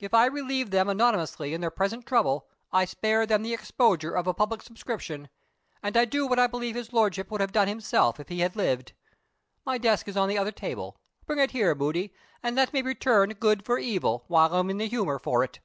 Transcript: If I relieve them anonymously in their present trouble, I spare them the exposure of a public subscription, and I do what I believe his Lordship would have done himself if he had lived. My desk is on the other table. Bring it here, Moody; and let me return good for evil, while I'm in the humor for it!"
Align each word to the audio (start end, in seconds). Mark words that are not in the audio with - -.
If 0.00 0.12
I 0.12 0.26
relieve 0.26 0.70
them 0.70 0.90
anonymously 0.90 1.54
in 1.54 1.62
their 1.62 1.70
present 1.70 2.04
trouble, 2.04 2.46
I 2.74 2.84
spare 2.84 3.24
them 3.24 3.42
the 3.42 3.54
exposure 3.54 4.12
of 4.12 4.26
a 4.26 4.34
public 4.34 4.60
subscription, 4.60 5.30
and 5.82 5.96
I 5.96 6.04
do 6.04 6.26
what 6.26 6.38
I 6.38 6.46
believe 6.46 6.74
his 6.74 6.92
Lordship 6.92 7.30
would 7.30 7.40
have 7.40 7.52
done 7.52 7.68
himself 7.68 8.20
if 8.20 8.28
he 8.28 8.40
had 8.40 8.54
lived. 8.54 8.92
My 9.64 9.78
desk 9.78 10.08
is 10.08 10.16
on 10.18 10.28
the 10.28 10.36
other 10.36 10.52
table. 10.52 10.98
Bring 11.24 11.38
it 11.38 11.52
here, 11.52 11.74
Moody; 11.74 12.12
and 12.42 12.54
let 12.54 12.74
me 12.74 12.82
return 12.82 13.30
good 13.30 13.64
for 13.64 13.78
evil, 13.78 14.24
while 14.28 14.54
I'm 14.54 14.68
in 14.68 14.76
the 14.76 14.88
humor 14.88 15.18
for 15.18 15.42
it!" 15.42 15.58